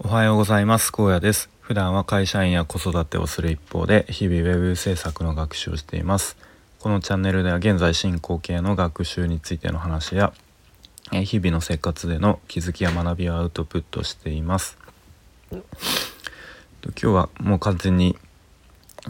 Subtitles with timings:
[0.00, 0.90] おはようございます。
[0.90, 1.48] 高野です。
[1.60, 6.36] 普段は会社員や子育てをする一方で日々ウェブ制作の学習をしています。
[6.80, 10.32] このチャンネルでは現在進行形の学習についての話や
[11.12, 14.76] 日々の生活での気づきや学びをアウトプットしています。
[15.52, 15.62] 今
[16.92, 18.18] 日はもう完全に、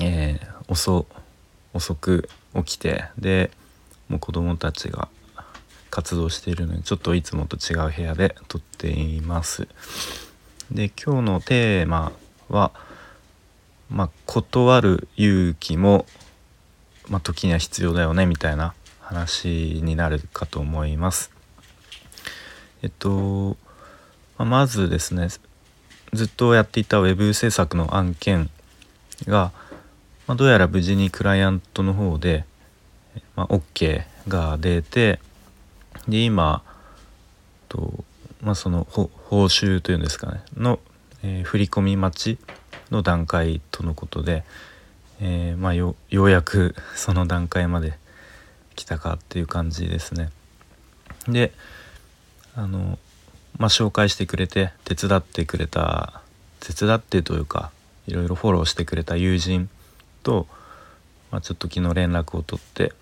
[0.03, 1.07] えー、遅
[1.73, 3.51] 遅く起きてで
[4.11, 5.09] もう子供たちが
[5.89, 9.66] 活動しているのでちょっといつもと違う部屋で撮っています。
[10.70, 12.12] で今日のテーマ
[12.48, 12.72] は、
[13.91, 16.06] まあ、断る勇気も、
[17.09, 21.30] まあ、時には必要だよねみたいな話になるかと思います。
[22.82, 23.56] えっと、
[24.38, 25.28] まあ、まずですね
[26.12, 28.48] ずっとやっていた web 制作の案件
[29.27, 29.52] が、
[30.27, 32.44] まあ、どうやら無事にクライアントの方で、
[33.36, 35.20] まあ、OK が出て
[36.08, 36.62] で今
[37.69, 38.05] と、
[38.41, 38.86] まあ、その
[39.34, 40.79] 報酬というんですかねの、
[41.24, 42.38] えー、振り込み待ち
[42.92, 44.45] の段階とのことで、
[45.20, 47.95] えー、まあ、ようやくその段階まで
[48.77, 50.31] 来たかっていう感じですね。
[51.27, 51.53] で
[52.55, 52.97] あの、
[53.58, 56.20] まあ、紹介してくれて手伝ってくれた
[56.61, 57.73] 手伝ってというか
[58.06, 59.69] いろいろフォローしてくれた友人
[60.23, 60.47] と、
[61.33, 62.92] まあ、ちょっと昨日連絡を取って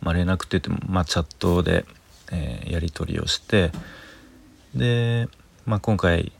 [0.00, 1.84] まあ、連絡って言っても、まあ、チャットで、
[2.32, 3.70] えー、やり取りをして
[4.74, 5.28] で、
[5.64, 6.32] まあ、今回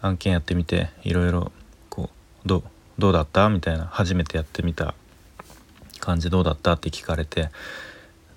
[0.00, 1.52] 案件やってみていろいろ
[1.88, 2.10] こ
[2.44, 2.62] うど
[2.98, 3.48] どうだった？
[3.48, 4.94] みたいな初めてやってみた
[6.00, 6.72] 感じどうだった？
[6.72, 7.50] って聞かれて。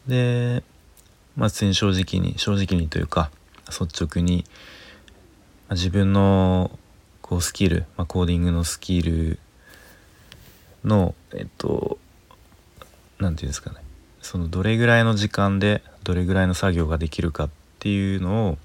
[0.07, 0.63] で、
[1.35, 3.31] まあ、普通に正直に正直にというか
[3.67, 4.45] 率直に、
[5.71, 6.77] 自分の
[7.21, 9.39] こうスキル、まあ、コーディングのスキル
[10.83, 11.97] のえっと
[13.19, 13.77] 何て言うんですかね。
[14.21, 18.57] そのどれぐらいの時間でどれぐらいの作業ができるかっていうのを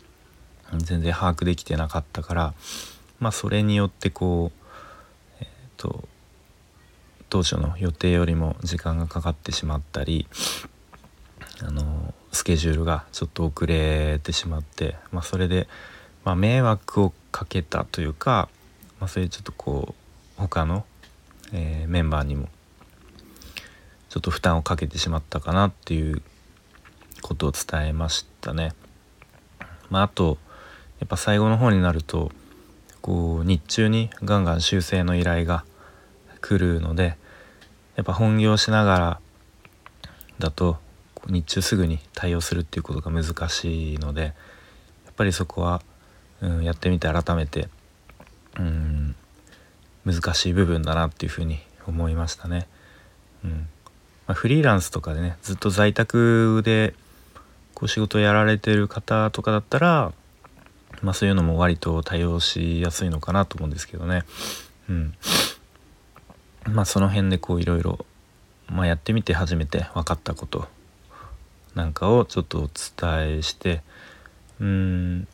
[0.77, 2.55] 全然把握できてなかったから
[3.20, 6.08] まあそれによってこうえっ、ー、と
[7.30, 10.26] 当初の予定よりも時間がかかってしまったり
[11.62, 15.66] あのスケジュールがちょっと遅れてしまって、まあ、それで、
[16.25, 18.48] まあ、迷惑をかけたというか、
[19.00, 19.94] まあ、そういうちょっとこ
[20.38, 20.84] う他の、
[21.53, 22.48] えー、メンバーにも
[24.09, 26.22] ちょっと負担をかけてしまったかなっていう
[27.22, 28.72] ことを伝えましたね。
[29.91, 30.38] まあ、あと
[31.00, 32.32] やっぱ最後の方になると
[33.00, 35.64] こう日中にガンガン修正の依頼が
[36.41, 37.16] 来るので
[37.97, 39.20] やっぱ本業しながら
[40.38, 40.78] だと
[41.26, 44.31] 日中すぐに対応するっていうことが難しいのでや
[45.10, 45.82] っぱりそこは、
[46.41, 47.69] うん、やってみて改めて、
[48.59, 49.15] うん、
[50.04, 52.66] 難しい部分だなっていうふうに思いましたね。
[53.44, 53.69] うん
[54.26, 56.94] まあ、フリーランスとかでねずっと在宅で
[57.75, 60.12] こう仕事をやられてる方とかだったら、
[61.03, 64.25] まあ、そういうのも割と対応しやすいのかなと思うんですけどね。
[64.88, 65.14] うん、
[66.66, 68.04] まあその辺でこういろいろ、
[68.84, 70.69] やってみて初めて分かったこと
[71.75, 73.81] なんかをちょっとお伝えして
[74.60, 75.26] うん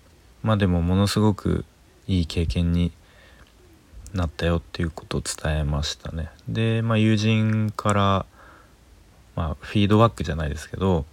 [0.45, 1.65] まあでもものすごく
[2.07, 2.93] いい経験に
[4.13, 6.31] なったよっていうことを伝えましたね。
[6.49, 8.27] で、まあ、友人から
[9.37, 11.05] まあ、フィードバックじゃないですけど、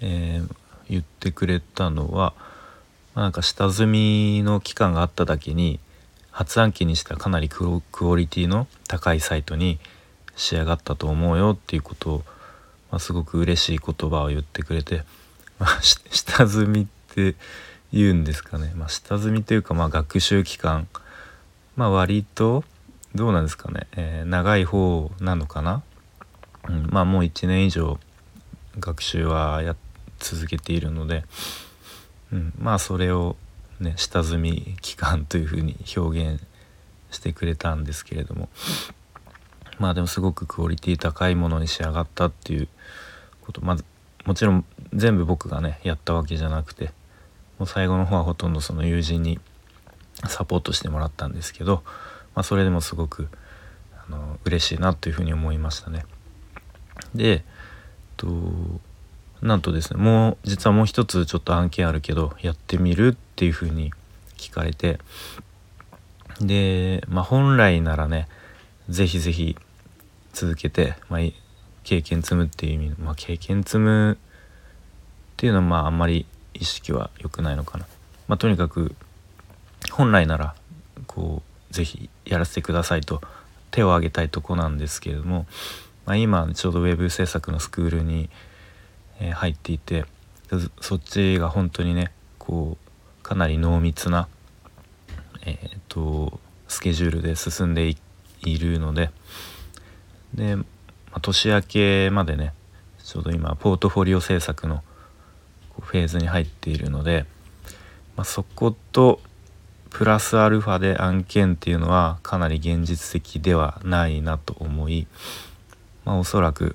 [0.00, 0.54] えー、
[0.88, 2.32] 言ってくれたのは、
[3.14, 5.78] なんか下積みの期間があっただけに
[6.30, 9.78] 発案機にしてはかなりクオリティの高いサイトに
[10.34, 12.22] 仕上がったと思うよっていうことを、
[12.90, 15.04] まあ、すごく嬉しい言葉を言ってくれて、
[15.60, 17.36] まあ、下積みって
[17.92, 20.88] 言うんですかね、まあ、下積みというかまあ学習期間。
[21.76, 22.64] まあ割と
[23.14, 25.82] どうなんですかね、えー、長い方なのかな。
[26.68, 27.98] うん、まあもう1年以上
[28.78, 29.76] 学習はや
[30.18, 31.24] 続けているので、
[32.32, 33.36] うん、まあそれを
[33.80, 36.42] ね下積み期間というふうに表現
[37.10, 38.48] してくれたんですけれども。
[39.78, 42.68] まあでもすごくクオリティ高いものに仕上がったっていう
[43.42, 43.60] こと。
[43.60, 43.84] まず
[44.24, 46.92] もちろん全部僕がねやったわけじゃなくて
[47.58, 49.38] もう最後の方はほとんどその友人に
[50.28, 51.82] サポートしてもらったんですけど、
[52.34, 53.28] まあ、それでもすごく
[54.06, 56.06] あの嬉しいなというふうに思いましたね。
[57.14, 57.44] で
[58.16, 58.26] と
[59.42, 63.92] なんとですねもう実はもう一つちょっと案件あるけどやってみるっていうふうに
[64.36, 64.98] 聞かれて
[66.40, 68.28] でまあ本来ならね
[68.88, 69.56] 是非是非
[70.32, 71.20] 続けて、まあ、
[71.84, 74.16] 経験積むっていう意味まあ、経験積むっ
[75.36, 77.86] ていうのはまああんまり意識は良くないのかな。
[78.26, 78.94] まあ、とにかく
[79.90, 80.54] 本来なら
[81.06, 83.20] こう是非やらせてくださいと
[83.70, 85.46] 手を挙げたいとこなんですけれども
[86.06, 88.28] まあ、今ちょうどウェブ制作のスクールに、
[89.20, 90.04] え、入っていて
[90.80, 94.28] そっちが本当にねこうかなり濃密な
[95.46, 99.10] えーと、スケジュールで進んでいるので
[100.32, 100.64] で、ま
[101.12, 102.54] あ、年明けまでね
[103.02, 104.82] ちょうど今ポートフォリオ制作の
[105.80, 107.26] フェーズに入っているので、
[108.16, 109.20] まあ、そこと
[109.90, 115.06] プラスアルファで案件っていうのはかなり現実的ではないなと思い、
[116.04, 116.74] まあ、おそらく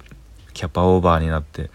[0.53, 1.71] キャパオーバーになって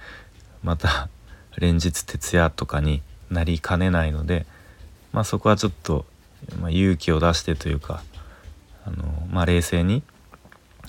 [0.64, 1.08] また
[1.56, 4.46] 連日徹夜とかになりかねないので、
[5.12, 6.05] まあ、そこはちょっと、
[6.61, 8.02] まあ、勇気を出してというか
[8.84, 10.02] あの、まあ、冷静に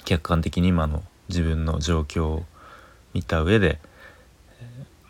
[0.05, 2.45] 客観的に今の自分の状況を
[3.13, 3.79] 見た上で、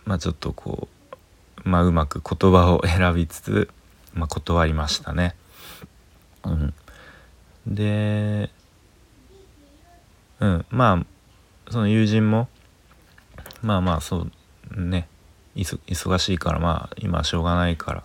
[0.05, 0.89] まあ、ちょっとこ
[1.65, 3.69] う、まあ、うまく言葉を選びつつ、
[4.13, 5.35] まあ、断りましたね。
[6.43, 6.73] うん、
[7.67, 8.51] で、
[10.39, 12.47] うん、まあその友人も
[13.61, 14.31] まあまあそう
[14.71, 15.07] ね
[15.55, 18.03] 忙しいからまあ今はしょうがないから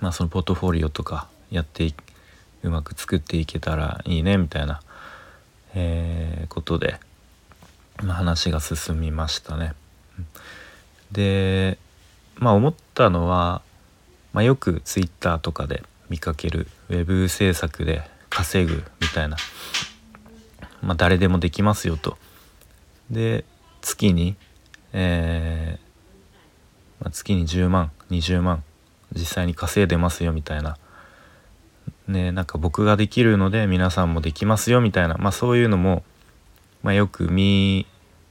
[0.00, 1.92] まあそのポートフォリオとかやって
[2.62, 4.80] うまく作っていけたらいいねみたいな、
[5.74, 6.98] えー、ことで、
[8.02, 9.74] まあ、話が進みましたね。
[11.12, 11.78] で
[12.36, 13.62] まあ思ったのは、
[14.32, 19.36] まあ、よく Twitter とかで見かけるウェブ制作で稼ぐみたいな、
[20.82, 22.16] まあ、誰でもできますよと。
[23.10, 23.44] で
[23.80, 24.36] 月に、
[24.92, 25.90] えー
[27.00, 28.62] まあ、月に10万20万
[29.12, 30.76] 実際に稼いでますよみたいな。
[32.06, 36.02] ね、なんか僕ができるので皆さんもできますよみたいな、まあ、そういうのも、
[36.82, 37.86] まあ、よく見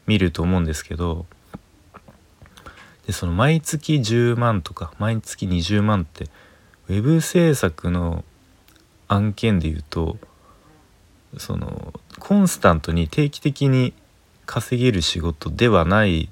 [0.07, 1.25] ると思うんですけど
[3.07, 6.25] でその毎月10万とか毎月20万って
[6.89, 8.25] ウェブ制作の
[9.07, 10.17] 案件で言うと
[11.37, 13.93] そのコンスタントに定期的に
[14.45, 16.29] 稼げる仕事ではない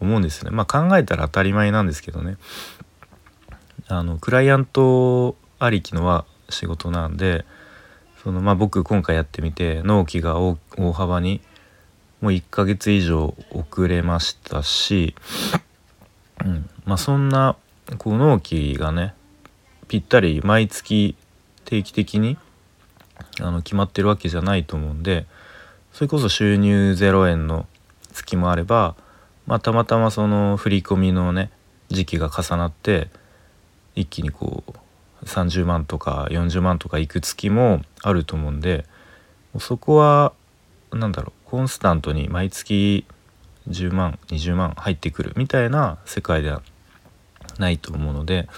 [0.00, 0.56] 思うんですよね。
[0.56, 2.36] まあ考えたら当たり前なんですけどね。
[3.88, 7.44] あのクライアントありきのは仕事なんで
[8.22, 10.58] そのまあ僕今回やってみて納期が大
[10.92, 11.40] 幅に
[12.20, 15.14] もう1ヶ月以上遅れましたし、
[16.44, 17.56] うん、まあそんな
[17.98, 19.14] こう納期がね
[19.88, 21.16] ぴったり毎月
[21.64, 22.38] 定期的に
[23.40, 25.26] あの決まってるわけじゃないと思うんで
[25.92, 27.66] それこそ収入0円の
[28.12, 28.94] 月もあれば、
[29.50, 31.50] まあ、たまたまその振り込みのね
[31.88, 33.08] 時期が重なって
[33.96, 38.86] 一気にこう30万とか40万とかいく月もあると思うんで
[39.58, 40.32] そこは
[40.92, 43.04] 何だろうコンスタントに毎月
[43.68, 46.62] 10万20万入ってくるみたいな世界では
[47.58, 48.48] ないと思うので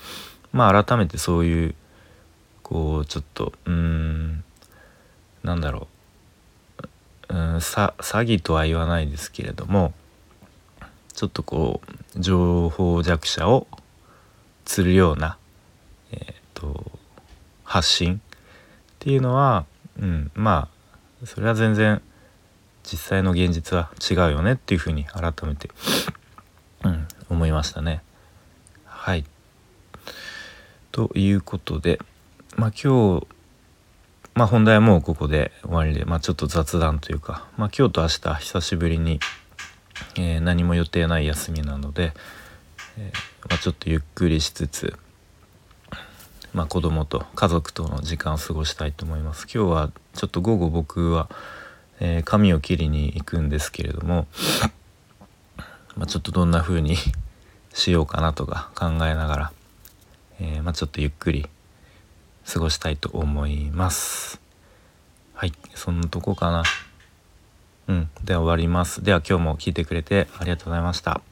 [0.52, 1.74] まあ改めてそういう
[2.62, 4.44] こうちょっとうん
[5.42, 5.88] なんだろ
[7.30, 9.94] ううん詐欺とは言わないですけれども
[11.14, 11.80] ちょっとこ
[12.16, 13.66] う情報弱者を
[14.64, 15.36] 釣るような、
[16.12, 16.90] えーと、
[17.64, 18.18] 発信っ
[18.98, 19.66] ていうのは、
[19.98, 20.68] うん、ま
[21.22, 22.00] あそれは全然
[22.82, 25.70] 実際の現実は違うよねっていうふうに改めて、
[26.84, 28.02] うん、思いましたね。
[28.84, 29.24] はい
[30.92, 31.98] ということで、
[32.56, 33.26] まあ、今日、
[34.34, 39.18] まあ、本題はもうここで終わりで、まあ、ちょっと雑談というか、まあ、今日と明日久しぶりに、
[40.16, 42.12] えー、何も予定ない休みなので、
[42.98, 44.96] えー、まあ、ちょっとゆっくりしつつ、
[46.52, 49.44] まあ、子供と家族との時間を過ごしたいと思います。
[49.44, 51.30] 今日はちょっと午後僕は、
[52.00, 54.26] えー、髪を切りに行くんですけれども、
[55.96, 56.96] まあ、ちょっとどんな風に
[57.74, 59.52] しようかなとか考えながら
[60.42, 61.46] え、まあ、ちょっとゆっくり
[62.46, 64.40] 過ごしたいと思います
[65.34, 66.64] はいそんなとこかな
[67.88, 68.10] うん。
[68.24, 69.02] では終わります。
[69.02, 71.31] では今日も聞いてくれてありがとうございました。